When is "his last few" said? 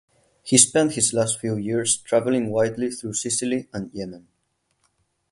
0.93-1.57